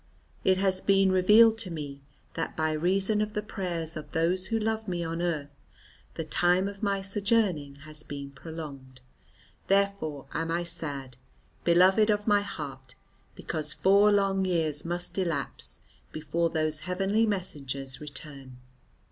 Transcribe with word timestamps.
It 0.43 0.57
has 0.57 0.81
been 0.81 1.11
revealed 1.11 1.59
to 1.59 1.69
me 1.69 2.01
that 2.33 2.57
by 2.57 2.71
reason 2.71 3.21
of 3.21 3.33
the 3.33 3.43
prayers 3.43 3.95
of 3.95 4.13
those 4.13 4.47
who 4.47 4.57
love 4.57 4.87
me 4.87 5.03
on 5.03 5.21
earth, 5.21 5.51
the 6.15 6.23
time 6.23 6.67
of 6.67 6.81
my 6.81 7.01
sojourning 7.01 7.75
has 7.85 8.01
been 8.01 8.31
prolonged. 8.31 9.01
Therefore 9.67 10.25
am 10.33 10.49
I 10.49 10.63
sad, 10.63 11.17
beloved 11.63 12.09
of 12.09 12.25
my 12.25 12.41
heart, 12.41 12.95
because 13.35 13.73
four 13.73 14.11
long 14.11 14.43
years 14.43 14.83
must 14.83 15.19
elapse 15.19 15.81
before 16.11 16.49
those 16.49 16.79
heavenly 16.79 17.27
messengers 17.27 18.01
return. 18.01 18.57